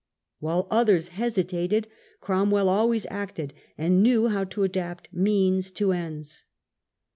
While 0.39 0.65
others 0.71 1.09
hesitated 1.09 1.87
Cromwell 2.21 2.69
always 2.69 3.05
acted, 3.11 3.53
and 3.77 4.01
knew 4.01 4.29
how 4.29 4.45
to 4.45 4.63
adapt 4.63 5.13
means 5.13 5.69
to 5.73 5.91
ends. 5.91 6.43